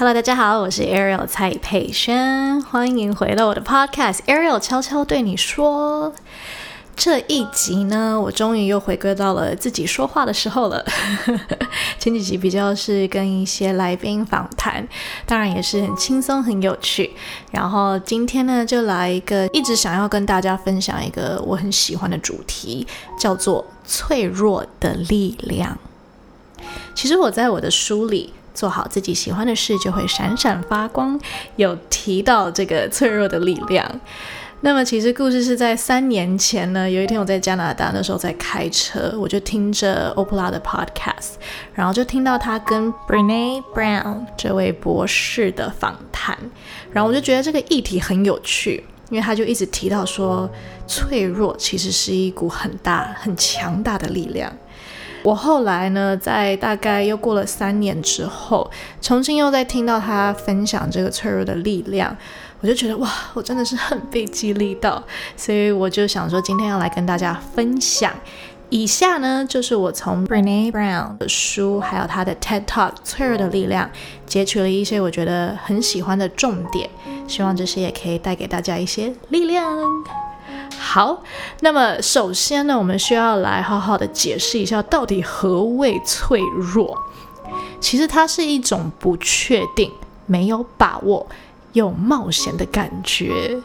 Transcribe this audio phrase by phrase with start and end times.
[0.00, 4.20] Hello，大家好，我是 Ariel 蔡佩轩，欢迎回到我的 Podcast。
[4.26, 6.14] Ariel 悄悄对你说，
[6.96, 10.82] 这一集呢，我终于又回归到了自己说话的时候了。
[12.00, 14.88] 前几集比较是跟一些来宾访谈，
[15.26, 17.10] 当然也是很轻松、很有趣。
[17.50, 22.86] 然后今天呢，就来一个一直想要跟大家分享一个我很喜欢的主题，
[23.18, 25.76] 叫做脆弱的力量。
[26.94, 28.32] 其实我在我的书里。
[28.54, 31.18] 做好自己喜欢的事，就会闪闪发光。
[31.56, 34.00] 有提到这个脆弱的力量。
[34.62, 36.90] 那么，其实故事是在三年前呢。
[36.90, 41.36] 有一天，我在加拿大，那时候在开车，我就听着欧普拉的 podcast，
[41.72, 46.36] 然后就听到他跟 Brene Brown 这位博士的访谈，
[46.92, 50.46] 然后我就觉得这个议题很有趣，因为他就一直提到说，
[50.86, 54.54] 脆弱其实是一股很大、很强大的力量。
[55.22, 62.16] 我后来呢，在大概又过了三年之后，重新又在听到他分享这个脆弱的力量，
[62.60, 65.02] 我就觉得哇，我真的是很被激励到，
[65.36, 68.12] 所以我就想说，今天要来跟大家分享。
[68.70, 73.86] 以下呢，就是我从 Brene Brown 的书，还有他的 TED Talk《脆弱的力量》，
[74.26, 76.88] 截取了一些我觉得很喜欢的重点，
[77.26, 79.64] 希望这些也可以带给大家一些力量。
[80.78, 81.22] 好，
[81.60, 86.96] 那么首先呢，我们需要来好好的解释一下，到底何谓脆弱？
[87.80, 89.92] 其实它是一种不确定、
[90.26, 91.26] 没有把握
[91.72, 93.60] 又冒险的感觉，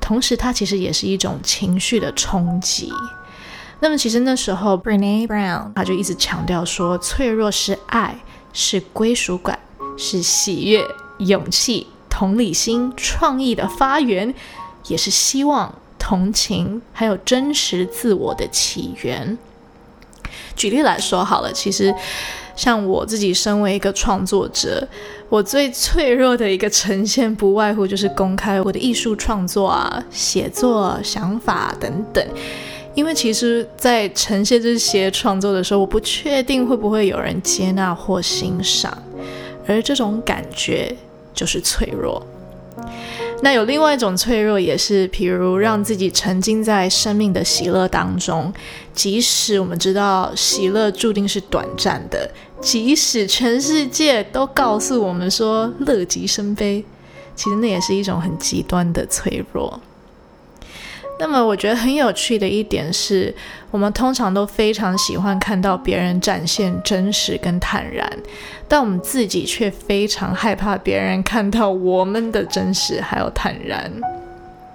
[0.00, 2.92] 同时它其实也是一种情绪的冲击。
[3.80, 8.18] 那么其实那时候，Brene Brown 他就一直强调说，脆弱是爱，
[8.52, 9.58] 是归属感，
[9.96, 10.84] 是喜悦、
[11.18, 14.34] 勇气、同理心、创意的发源，
[14.86, 15.72] 也是希望。
[16.08, 19.36] 同情，还有真实自我的起源。
[20.56, 21.94] 举例来说，好了，其实
[22.56, 24.88] 像我自己身为一个创作者，
[25.28, 32.26] 我最脆弱的一个呈现，不外乎就是公开我的艺术创作啊、写作想法等等。
[32.94, 38.96] 因为其实，在呈现这些创作的时候，我不确定会不会有人接纳或欣赏，
[39.66, 40.96] 而这种感觉
[41.34, 42.26] 就是脆弱。
[43.40, 48.52] 那有另外一种脆弱，也是，譬如让自己沉浸在生命的喜乐当中，
[48.92, 52.28] 即使我们知道喜乐注定是短暂的，
[52.60, 56.84] 即使全世界都告诉我们说乐极生悲，
[57.36, 59.80] 其实那也是一种很极端的脆弱。
[61.20, 63.34] 那么我觉得很有趣的一点是，
[63.70, 68.08] 我们通常都非常喜欢看到别人展现真实跟坦然，
[68.68, 73.90] 但我们自己却非常害怕别人看到我们的真实还有坦然。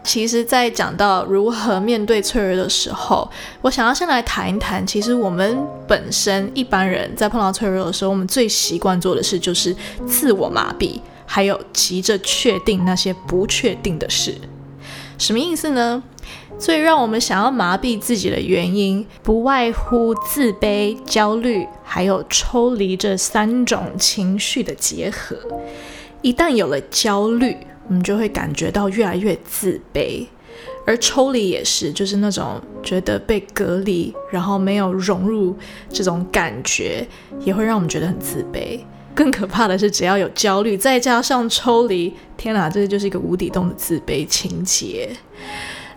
[0.03, 3.31] 其实，在讲到如何面对脆弱的时候，
[3.61, 9.73] 我想要先来谈一谈，其实我们本身一般人在碰到脆弱的时候，我们最习惯做的事就是
[10.05, 14.35] 自我麻痹，还有急着确定那些不确定的事。
[15.17, 16.03] 什么意思呢？
[16.59, 25.37] 最让我们想要麻痹自己的原因，不外乎自卑、焦虑，还有抽离这三种情绪的结合。
[26.21, 30.25] 一旦有了焦虑，我们就会感觉到越来越自卑；
[30.85, 35.53] 而抽离也是，就是那种觉得被隔离，然后没有融入
[35.89, 37.05] 这种感觉，
[37.41, 38.79] 也会让我们觉得很自卑。
[39.13, 45.09] 更可怕的是，只要有焦虑，再加上抽离，天哪，这就是一个无底洞的自卑情节。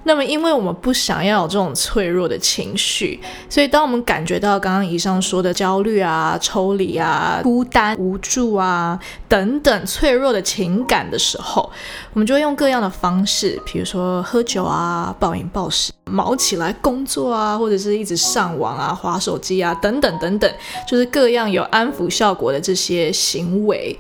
[0.07, 8.97] 那么，因为我们不想要有这种脆弱的情绪，所以当我们感觉到刚刚以上说的焦虑啊、抽离啊、孤单、无助啊
[9.29, 11.69] 等等脆弱的情感的时候，
[12.13, 20.49] 我们就会用各样的方式，比如说喝酒啊、暴饮暴食、毛起来工作啊，或者是一直上网啊、划手机啊等等等等，
[20.87, 23.99] 就是各样有安抚效果的这些行为。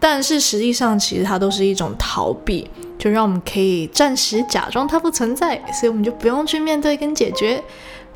[0.00, 2.68] 但是实际上，其实它都是一种逃避。
[2.98, 7.62] 就让我们可以暂时假装它不存在，所以我们就不用去面对跟解决。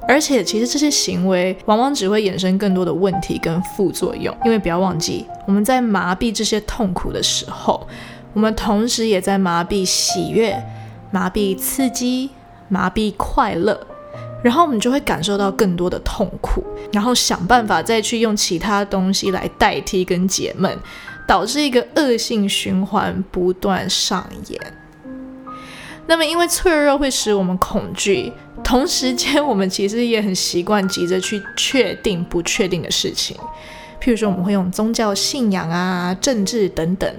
[0.07, 4.37] 而且，其实这些行为往往只会衍生更多的问题跟副作用。
[4.45, 7.87] 因为不要忘记，我们在麻痹这些痛苦的时候，
[8.35, 10.63] 我们同时也在麻痹喜悦、
[11.11, 12.29] 麻痹刺激、
[12.69, 13.81] 麻痹快乐，
[14.43, 20.79] 然后我们就会感受到更多的痛苦，然后想办法再去用其他东西来代替跟解闷。
[21.27, 24.61] 导致一个恶性循环不断上演。
[26.07, 28.31] 那么，因为脆弱会使我们恐惧，
[28.63, 33.35] 同时间我们其实也很习惯急着去确定不确定的事情。
[34.03, 37.11] 譬如说，我们会用宗教信仰啊、政治等等，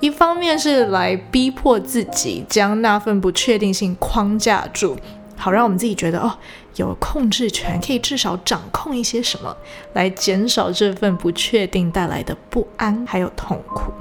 [0.00, 4.96] 一方面是来逼迫自己将那份不确定性框架住。
[5.36, 6.38] 好，让我们自己觉得哦，
[6.76, 9.56] 有控制权，可以至少掌控一些什么，
[9.92, 13.92] 来减少这份不确定带来的不安还有痛苦。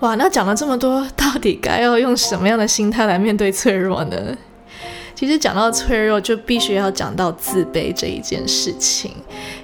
[0.00, 4.36] 哇，那讲了这么多，到底该要用什么样的心态来面对脆弱呢？
[5.14, 9.12] 其实讲到脆弱，就必须要讲到自卑这一件事情。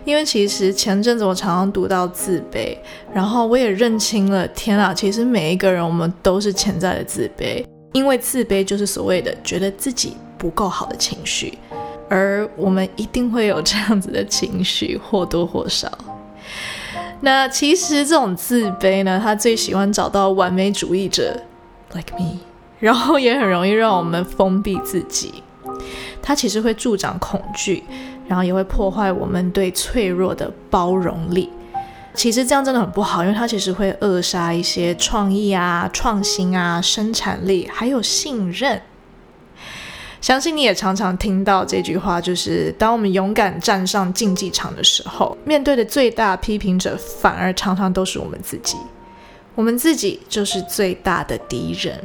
[0.04, 2.76] 因为其实前阵子我常常读到自卑，
[3.14, 7.64] 然后我也认清了，天啊，其实每一个人我们都是潜在的自卑，
[7.94, 11.58] 因为自卑就是所谓的觉得自己不够好的情绪，
[12.08, 15.90] 而我们一定会有这样子的情绪，或多或少。
[17.20, 21.42] 那其实这种自卑呢，他最喜欢找到完美主义者
[21.94, 22.38] ，like me，
[22.78, 25.42] 然后也很容易让我们封闭自己。
[26.22, 27.84] 它其实会助长恐惧，
[28.26, 31.48] 然后也会破坏我们对脆弱的包容力。
[32.14, 38.80] 其实这样真的很不好，因为它其实会扼杀一些创意啊、创新啊、生产力，还有信任。
[40.26, 48.76] 相信你也常常听到这句话，就是当我们勇敢站上竞技场的时候，面对的最大批评者反而常常都是我们自己，
[49.54, 52.02] 我们自己就是最大的敌人。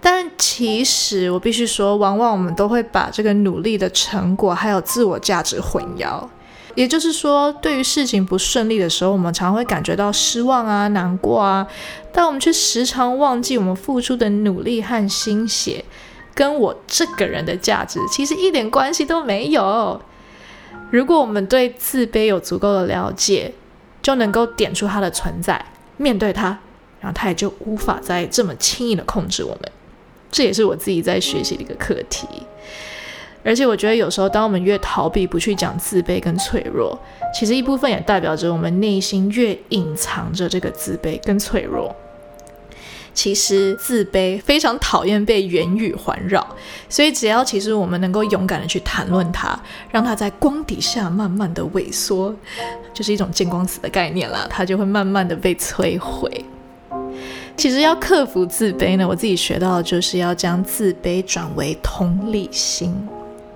[0.00, 6.26] 但其实我必须说，往往我们都会把这个努力的成果还有自我价值混淆。
[6.74, 11.68] 也就是说，对于事情不顺利的时候，我们常会感觉到失望啊、难过啊，
[12.10, 15.84] 但我们却时常忘记我们付出的努力和心血，
[16.38, 20.00] 跟我这个人的价值其实一点关系都没有。
[20.92, 23.52] 如果我们对自卑有足够的了解，
[24.00, 25.60] 就能够点出它的存在，
[25.96, 26.56] 面对它，
[27.00, 29.72] 然后它也就无法再这么轻易的控制我们。
[30.30, 32.28] 这也是我自己在学习的一个课题，
[33.42, 36.96] 而且我觉得有时候，当我们越逃避不去讲自卑跟脆弱，
[37.34, 41.92] 其实一部分也代表着我们内心越隐藏着这个自卑跟脆弱。
[43.18, 46.46] 其实自卑非常讨厌被言语环绕，
[46.88, 49.58] 所以只要其实我们能够勇敢的去谈论它，
[49.90, 52.32] 让它在光底下慢慢的萎缩，
[52.94, 56.30] 就是一种见光死的概念啦，它就会慢慢的被摧毁。
[57.56, 62.94] 其实要克服自卑呢，我自己学到的就是要将自卑转为同理心。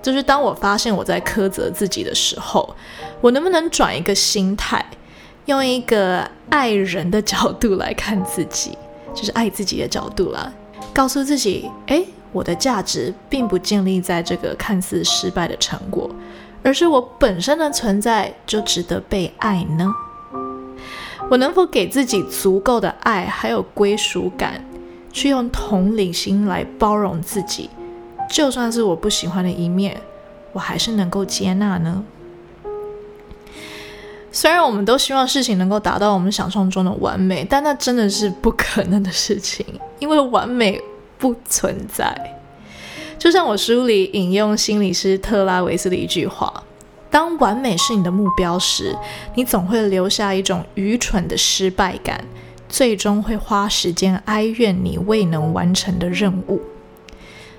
[0.01, 2.75] 就是当我发现我在苛责自己的时候，
[3.21, 4.85] 我能不能转一个心态，
[5.45, 8.77] 用一个爱人的角度来看自己，
[9.13, 10.51] 就是爱自己的角度啦，
[10.93, 16.09] 告诉自己，哎，我的价值并不建立在这个看似失败的成果，
[16.63, 19.91] 而是我本身的存在就值得被爱呢？
[21.29, 24.63] 我能否给自己足够的爱，还有归属感，
[25.11, 27.69] 去用同理心来包容自己？
[28.29, 30.01] 就算是我不喜欢的一面，
[30.51, 32.03] 我还是能够接纳呢？
[34.35, 39.63] 虽然我们都希望事情能够达到我们想象中的完美，但那真的是不可能的事情，
[39.99, 40.81] 因为完美
[41.19, 42.35] 不存在。
[43.19, 46.63] 就像我书里引用心理师特拉维斯的一句话。
[47.11, 48.97] 当完美是你的目标时，
[49.35, 52.25] 你总会留下一种愚蠢的失败感，
[52.67, 56.59] 最终会花时间哀怨你未能完成的任务。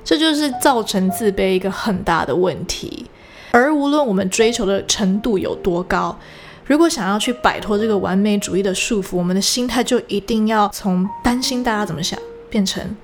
[0.02, 3.06] 这就是造成自卑一个很大的问题。
[3.52, 6.18] 而无论我们追求的程度有多高，
[6.66, 12.18] 如果想要去摆脱这个完美主义的束缚，我们的心态就一定要从担心大家怎么想，
[12.48, 12.96] 变成，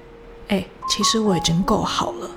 [0.49, 2.31] 哎，其实我已经够好了。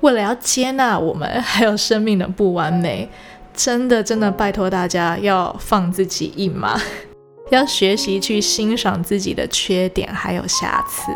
[0.00, 3.10] 为了要接纳我们还有生命的不完美，
[3.52, 6.80] 真的真的拜托大家要放自己一马，
[7.50, 11.12] 要学习去欣赏自己的缺点还有瑕疵。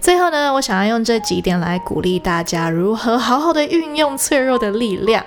[0.00, 5.24] 最后呢，我想要用这几点来鼓励大家如何好好的运用脆弱的力量，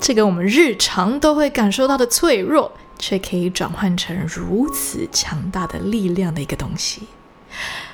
[0.00, 7.02] 这个我们日常都会感受到的脆弱，却可以转换成如此强大的力量的一个东西。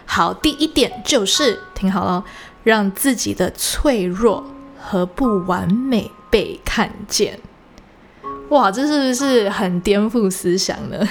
[0.04, 2.24] 好，第一点就是听好了。
[2.64, 4.44] 让自己的脆弱
[4.80, 7.40] 和不完美被看见，
[8.50, 11.04] 哇，这是不是很颠覆思想呢？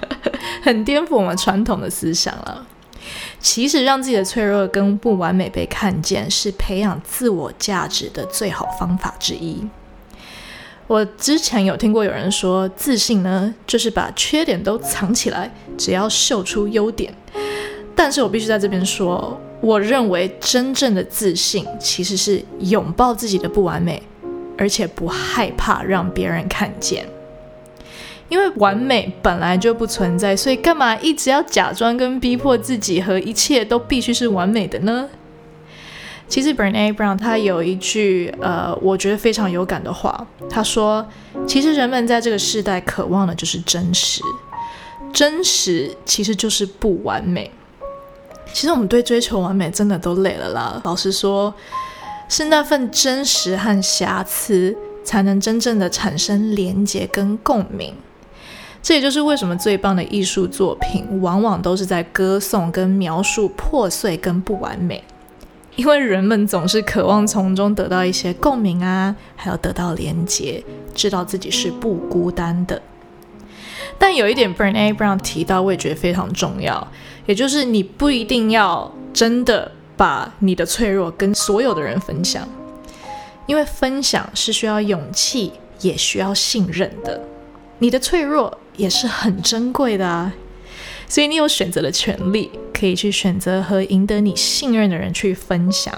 [0.64, 2.66] 很颠覆我们传统的思想了。
[3.38, 9.68] 其实，让自己的脆弱跟不完美被看见，是培养自我价值的最好方法之一。
[10.86, 17.12] 我之前有听过有人说，自信呢，就是把缺点都藏起来，只要秀出优点。
[17.94, 19.40] 但是我必须在这边说。
[19.62, 24.00] 我认为真正的自信其实是拥抱自己的不完美，
[24.58, 27.06] 而且不害怕让别人看见。
[28.28, 35.08] 因为完美本来就不存在，所以干嘛一直要假装跟逼迫自己和一切都必须是完美的呢？
[36.28, 41.06] 其实 b e r n a Brown 他有一句呃，我觉得非常有感的话，他说
[41.46, 44.20] ：“其实人们在这个时代渴望的就是真实，
[45.12, 47.50] 真实其实就是不完美。”
[48.52, 50.80] 其实我们对追求完美真的都累了啦。
[50.84, 51.52] 老实说，
[52.28, 57.94] 是那份真实和瑕疵，才能真正的产生连结跟共鸣。
[58.82, 65.02] 这也就是为什么最棒的艺术作品往往都是在歌颂跟描述破碎跟不完美，
[65.76, 70.64] 因为人们总是渴望从中得到一些共鸣啊，还有得到连结，
[70.94, 72.80] 知道自己是不孤单的。
[73.98, 76.86] 但有一点 b r n A Brown 提到，我也觉得非常重要，
[77.26, 82.46] 也就是你不一定要真的把你的脆弱跟所有的人分享，
[83.46, 87.20] 因为分享是需要勇气，也需要信任的。
[87.78, 90.32] 你的脆弱也是很珍贵的啊，
[91.08, 95.94] 所以你有选择的权利，可以去选择和赢得你信任的人去分享，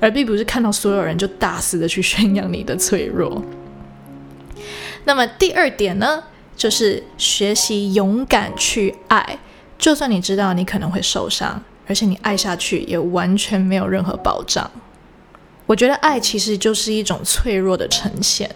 [0.00, 3.42] 而并不是看到所有人就大肆的去宣扬你的脆弱。
[5.04, 6.24] 那么第二点呢，
[6.56, 9.38] 就是学习勇敢去爱，
[9.78, 14.70] 就算你知道你可能会受伤，而且你爱下去也完全没有任何保障。
[15.66, 18.50] 我觉得爱其实就是一种脆弱的呈现。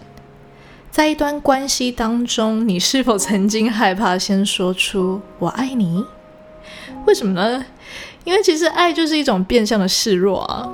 [0.95, 6.01] 在一段关系当中，你是否曾经害怕先说出“我爱你”？
[7.05, 7.65] 为什么呢？
[8.23, 10.69] 因为其实爱就是一种变相的示弱啊，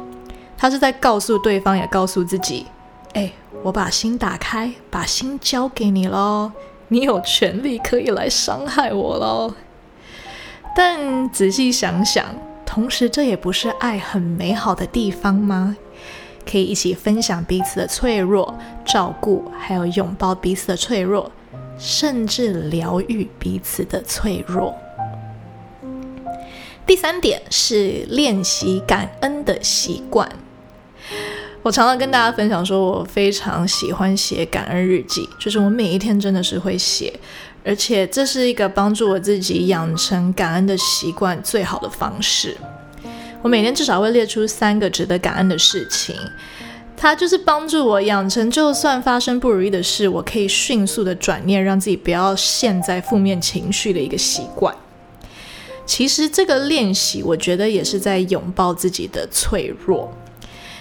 [0.56, 2.68] 他是在告诉对方，也告诉自己
[3.14, 6.52] ：“哎，我把心打开，把心交给你喽，
[6.90, 9.56] 你有权利可以来伤害我喽。”
[10.78, 12.24] 但仔细想想，
[12.64, 15.76] 同时这也不是爱很美好的地方吗？
[16.50, 18.54] 可以一起分享彼此的脆弱，
[18.86, 21.32] 照顾，还有拥抱彼此的脆弱，
[21.78, 24.76] 甚至疗愈彼此的脆弱。
[26.86, 30.30] 第三点是练习感恩的习惯。
[31.64, 37.14] 我常常跟大家分享说，我非常喜欢写感恩日记，就是我每一天真的是会写，
[37.64, 42.58] 而且这是一个帮助我自己养成感恩的习惯最好的方式。
[43.42, 46.16] 我每天至少会列出三个值得感恩的事情，
[46.96, 54.76] 它就是帮助我养成，就算发生不如意的事，我可以迅速的转念，让自己不要陷在负面情绪的一个习惯。
[55.88, 60.14] 其实这个练习，我觉得也是在拥抱自己的脆弱，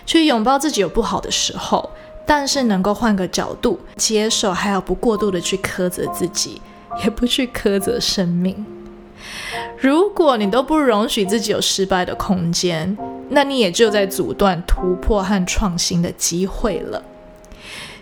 [0.04, 1.88] 去拥抱自己有不好的时候，
[2.26, 6.60] 但是能够换个角度接受，还要不过度的去苛责自己，
[7.02, 8.64] 也不去苛责生命。
[9.78, 12.96] 如果你都不容许自己有失败的空间，
[13.30, 17.02] 那你也就在阻断突破和创新的机会了。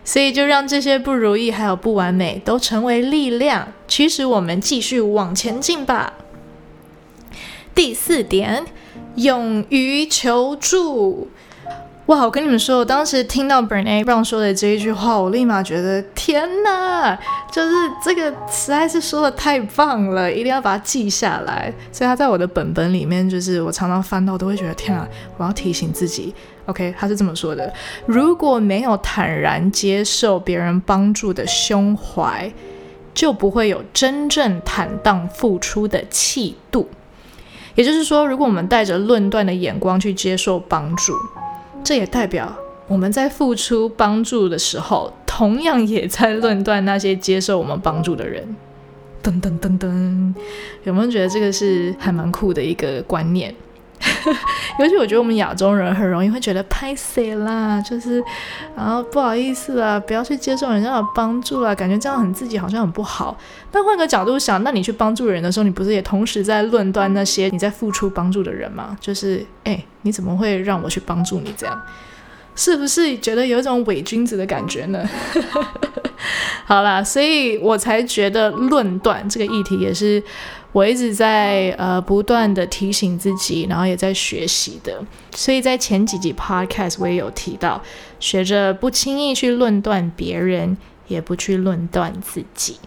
[0.04, 6.14] 所以，就让这些不如意还有不完美都成为力量，驱使我们继续往前进吧。
[7.74, 8.64] 第四点，
[9.16, 11.28] 勇于求助。
[12.08, 12.24] 哇！
[12.24, 17.14] 我跟你们说，我当时听到 b e r n a Brown 说的这一句话，我立马觉得天哪，
[17.52, 21.70] 就是这个实在是说的太棒了，一定要把它记下来。
[21.92, 26.34] 所以他在我的本本里面，就是我常常翻到都会觉得天啊，我要提醒自己。
[26.64, 27.70] OK，他是这么说的：
[28.06, 32.50] 如果没有坦然接受别人帮助的胸怀，
[33.12, 36.88] 就不会有真正坦荡付出的气度。
[37.74, 41.12] 也就是说，如果我们带着论断的眼光去接受帮助，
[41.84, 42.54] 这也代表
[42.86, 48.56] 我们在付出帮助的时候，同样也在论断那些接受我们帮助的人。
[49.22, 50.34] 噔噔噔噔，
[50.84, 53.54] 有没有觉得这个是还蛮酷的一个观念？
[54.78, 58.22] 尤其我觉得我们亚洲人很容易会觉得拍谁啦，就是
[58.76, 63.36] 然后不好意思啦，不要去接受人家的帮助啦，感觉这样很自己好像很不好。
[63.72, 68.96] 但换个角度想，那你去帮助人的时候，你不是也同时在论断那些你在付出帮助的人吗？
[69.00, 71.52] 就是哎，你怎么会让我去帮助你？
[71.56, 71.82] 这样
[72.54, 75.04] 是不是觉得有一种伪君子的感觉呢？
[76.66, 80.22] 好啦，所以我才觉得论断这个议题也是。
[80.78, 85.04] 我一直在呃不断的提醒自己，然后也在学习的。
[85.34, 87.82] 所以在前几集 podcast 我也有提到，
[88.20, 90.76] 学着不轻易去论断别人，
[91.08, 92.78] 也不去论断自己。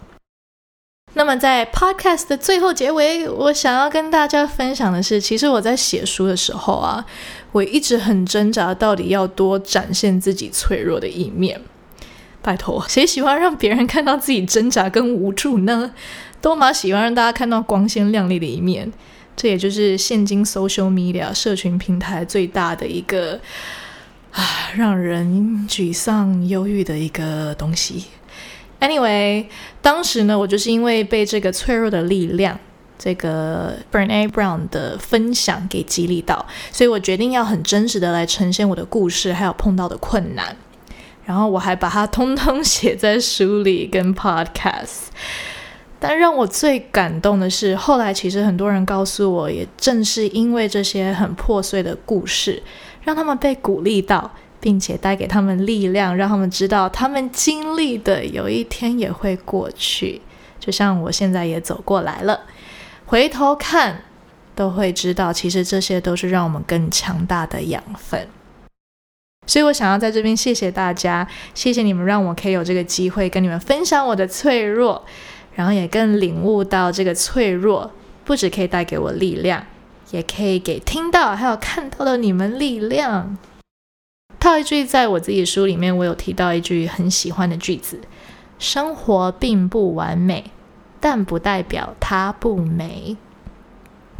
[1.15, 7.05] 那么在 podcast 的最后结尾，我想要跟大家分享的是，其实我在写书的时候啊，
[7.51, 11.59] 我一直很挣扎，到底要多展现自己脆弱的一面。
[12.41, 15.91] 拜托，谁喜欢让别人看到自己挣扎跟无助呢？
[16.41, 18.91] 都蛮喜欢让大家看到光鲜亮丽的一面，
[19.35, 23.39] 这也就是现今 social media 社群平台最大的一个
[24.31, 24.43] 啊，
[24.75, 28.05] 让人沮丧、忧郁的一个东西。
[28.79, 29.45] Anyway，
[29.81, 32.59] 当时呢，我就是因为被这个脆弱的力量，
[32.97, 40.55] 这个 b e r n A Brown 的分享给激励到，所以我决定要很真实的来呈现我的故事，还有碰到的困难，
[41.23, 45.09] 然后我还把它通通写在书里跟 podcast。
[46.03, 52.63] 但让我最感动的是，后来其实很多人告诉我，也正是因为这些很破碎的故事，
[53.03, 60.19] 让他们被鼓励到，并且带给他们力量，让他们知道他们经历的有一天也会过去，
[60.59, 62.41] 就像我现在也走过来了，
[63.05, 64.05] 回头看
[64.55, 68.27] 都会知道，其实这些都是让我们更强大的养分。
[69.45, 75.03] 所以我想要在这边谢谢大家，谢谢你们让我可以有这个机会跟你们分享我的脆弱，
[75.53, 77.91] 然后也更领悟到这个脆弱
[78.23, 79.65] 不只可以带给我力量，
[80.11, 83.37] 也可以给听到还有看到的你们力量。
[84.39, 87.99] 套一句在我自己书里面，我有提到一句很喜欢的句子：
[88.57, 90.45] 生活并不完美，
[90.99, 93.17] 但不代表它不美。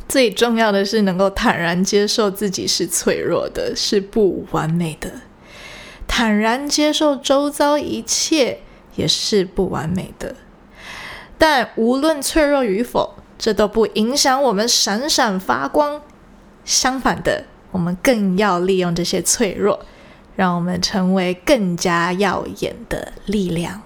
[0.08, 5.10] 最重要的是能够坦然接受自己是脆弱的，是不完美的；
[6.06, 8.60] 坦然接受周遭一切
[8.96, 10.36] 也是不完美的。
[11.42, 16.00] 但无论脆弱与否，这都不影响我们闪闪发光。
[16.64, 19.80] 相反的，我们更要利用这些脆弱，
[20.36, 23.82] 让我们成为更加耀眼的力量。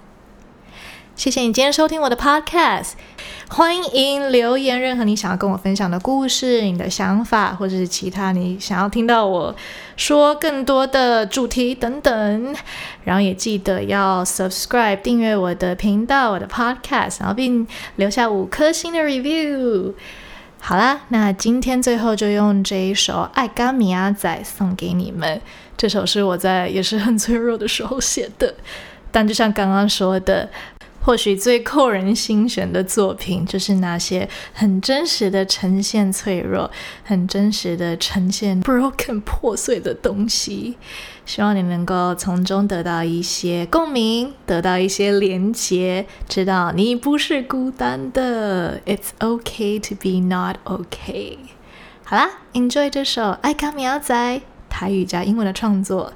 [1.14, 2.90] 谢谢你今天收听我的 podcast，
[3.48, 9.54] 欢迎留言任何你想要跟我分享的故事、你的想法，或者是其他你想要听到我
[9.96, 12.56] 说更多的主题等等。
[13.04, 19.94] 然后也记得要 subscribe 订阅我的频道、我的 podcast，然后并留下五颗星的 review。
[20.58, 25.40] 好啦，那今天最后就用这一首《爱嘎米阿仔》送给你们。
[25.76, 28.52] 这首是我在也是很脆弱的时候写的，
[29.12, 30.48] 但就像刚刚说的。
[31.06, 36.68] 或许最扣人心弦的作品，就是那些很真实的呈现脆弱、
[37.04, 40.76] 很真实的呈现 broken 破碎的东西。
[41.24, 48.80] 希望你能够从中得到一些共鸣，得到一些连结，知道你不是孤单的。
[48.84, 51.36] It's okay to be not okay。
[52.02, 54.14] 好啦，Enjoy 这首《爱卡米亚仔》
[54.68, 56.12] 台语加英文的创作，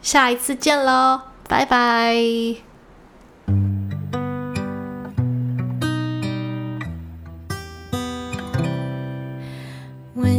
[0.00, 2.69] 下一次见喽，拜拜。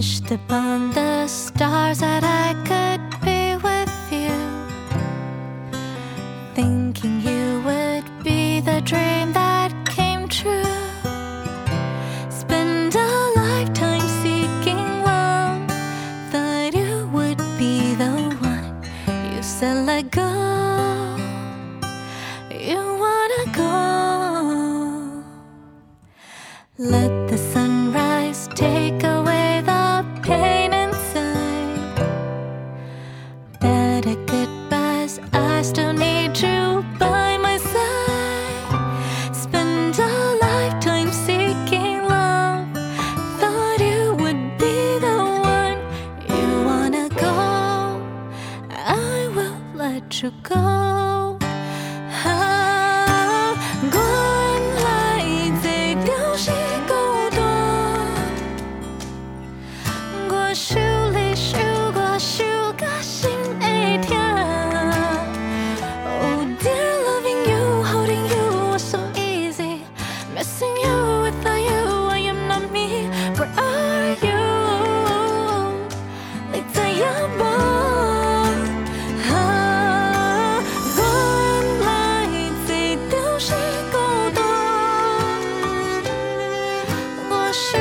[0.02, 4.34] Wished upon the stars that I could be with you.
[6.56, 7.81] Thinking you would
[50.12, 50.91] to go.
[87.54, 87.81] 是